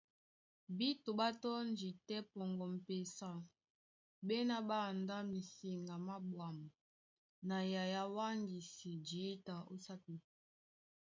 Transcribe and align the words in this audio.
Bíto 0.77 1.09
ɓá 1.19 1.27
tɔ́ndi 1.41 1.89
tɛ́ 2.07 2.19
pɔŋgɔ 2.31 2.65
m̀pesa, 2.75 3.29
ɓá 4.25 4.35
ená 4.41 4.57
ɓá 4.69 4.77
andá 4.89 5.15
misiŋga 5.31 5.95
má 6.07 6.15
ɓwǎm̀ 6.31 6.57
na 7.47 7.55
nyay 7.69 7.93
a 8.01 8.03
wáŋgisi 8.15 8.91
jǐta 9.07 9.55
ó 9.71 9.73
sápi. 9.85 10.15